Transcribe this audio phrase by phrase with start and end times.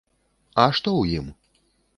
[0.63, 1.27] А што ў ім?